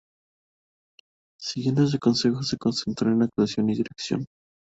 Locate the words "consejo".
1.99-2.41